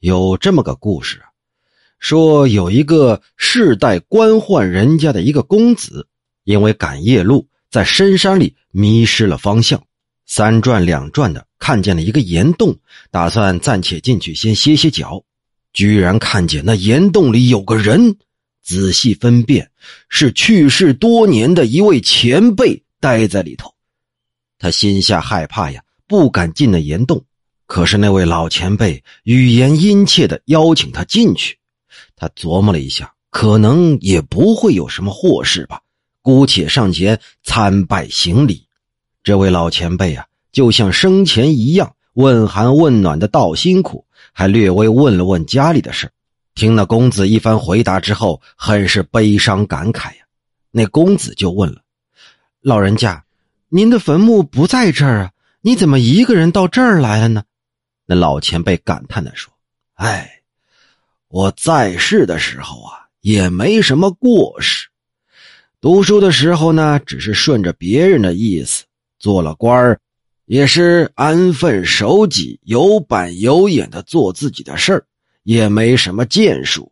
[0.00, 1.20] 有这么个故事，
[1.98, 6.06] 说有一个世代官宦人家的一个公子，
[6.44, 9.82] 因为赶夜路，在深山里迷失了方向，
[10.24, 12.78] 三转两转的看见了一个岩洞，
[13.10, 15.20] 打算暂且进去先歇歇脚，
[15.72, 18.16] 居然看见那岩洞里有个人，
[18.62, 19.68] 仔细分辨
[20.08, 23.74] 是去世多年的一位前辈待在里头，
[24.60, 27.24] 他心下害怕呀，不敢进那岩洞。
[27.68, 31.58] 可是那位老前辈语言殷切的邀请他进去，
[32.16, 35.78] 他琢磨了一下，可能也不会有什么祸事吧，
[36.22, 38.66] 姑且上前参拜行礼。
[39.22, 46.10] 这位老前辈啊，就像生前一样问寒问暖的道辛苦，还略微问了问家里的事
[46.54, 50.24] 听那公子一番回答之后，很是悲伤感慨呀。
[50.70, 51.82] 那公子就问了
[52.62, 53.22] ：“老人家，
[53.68, 55.30] 您的坟墓不在这儿啊？
[55.60, 57.42] 你怎么一个人到这儿来了呢？”
[58.10, 59.52] 那老前辈感叹的说
[59.96, 60.40] ：“哎，
[61.28, 64.88] 我在世的时候啊，也没什么过失。
[65.78, 68.84] 读书的时候呢，只是顺着别人的意思；
[69.18, 70.00] 做了官儿，
[70.46, 75.04] 也是安分守己、有板有眼的做自己的事儿，
[75.42, 76.90] 也没什么建树。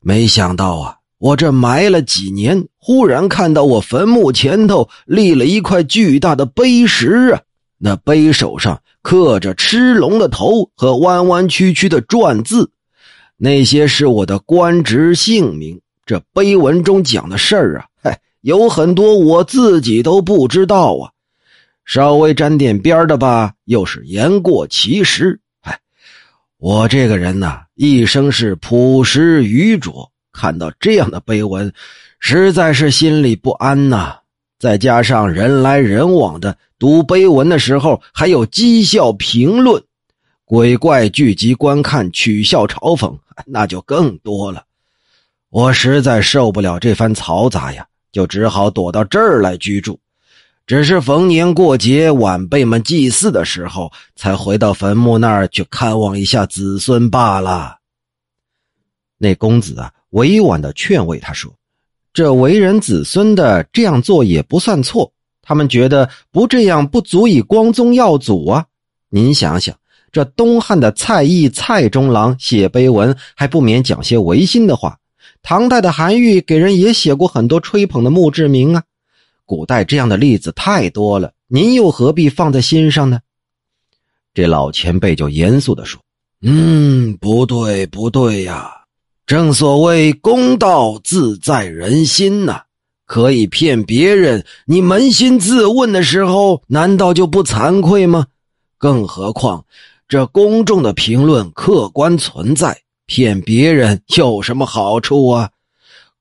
[0.00, 7.40] 没想到啊，我这埋了几年，忽然看到我坟墓前头立了一块巨大的碑石啊，
[7.78, 12.70] 那碑首上。”刻着吃龙的头和弯弯曲曲的篆字，
[13.36, 15.78] 那些是我的官职姓名。
[16.06, 21.12] 这碑文中讲的事儿啊，嗨，有很多我自己都不知道啊。
[21.84, 25.38] 稍微沾点边的吧，又是言过其实。
[25.60, 25.78] 嗨，
[26.56, 31.70] 我这个人呐，一生是朴实愚拙，看到这样的碑文，
[32.20, 34.16] 实在是心里不安呐。
[34.64, 36.56] 再加上人来人往的。
[36.78, 39.84] 读碑文的时候，还有讥笑评论，
[40.46, 44.64] 鬼怪聚集观看，取笑嘲讽， 那就更多了。
[45.50, 50.00] 我实在受不了这番嘈杂呀，就只好躲到这儿来居住。
[50.66, 57.76] 只是逢年过节，晚辈们祭祀的时候，才回到坟墓那儿去看望一下子孙罢了。
[59.18, 61.52] 那公子啊，委婉的劝慰他说
[62.14, 65.12] ：“这为人子孙的这样做也不算错。”
[65.46, 68.64] 他们觉得不这样不足以光宗耀祖啊！
[69.10, 69.76] 您想想，
[70.10, 74.96] 这东汉的蔡邕蔡中郎写碑文，还不免讲些违心的话；
[75.42, 78.82] 唐代的韩愈给人也写过很多吹捧的墓志铭啊。
[79.44, 83.20] 古代这样的例子太多了，您又何必放在心上呢？
[84.32, 86.00] 这老前辈就严肃地说
[86.40, 88.83] ：“嗯，不对，不对呀！
[89.26, 92.62] 正所谓公道自在人心呐。”
[93.06, 98.26] 可以骗别人，你扪心自问的时候，难道就不惭愧吗？
[98.78, 99.66] 更何况，
[100.08, 105.50] 这公众的评论客观存在，骗别人有什么好处啊？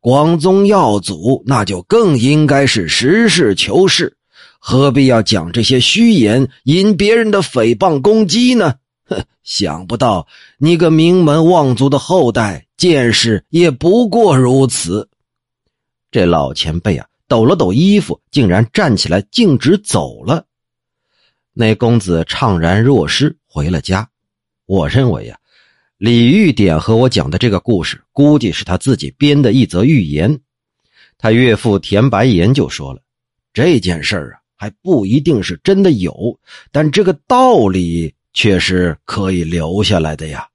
[0.01, 4.17] 光宗耀祖，那就更应该是实事求是，
[4.59, 8.73] 何必要讲这些虚言，引别人的诽谤攻击呢？
[9.43, 15.09] 想不到你个名门望族的后代，见识也不过如此。
[16.11, 20.45] 这老前辈啊，抖了抖衣服，竟然站起来，径直走了。
[21.53, 24.09] 那公子怅然若失，回了家。
[24.65, 25.37] 我认为啊，
[25.97, 30.39] 李玉典和我讲的这个故事，估计是他自己编的一则寓言。
[31.17, 33.01] 他岳父田白岩就说了，
[33.53, 36.39] 这件事儿啊，还不一定是真的有，
[36.71, 40.47] 但这个道理却是可以留下来的呀。